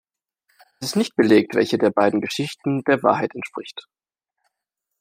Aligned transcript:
Es 0.79 0.87
ist 0.87 0.95
nicht 0.95 1.15
belegt, 1.15 1.53
welche 1.53 1.77
der 1.77 1.91
beiden 1.91 2.21
Geschichten 2.21 2.83
der 2.85 3.03
Wahrheit 3.03 3.35
entspricht. 3.35 3.87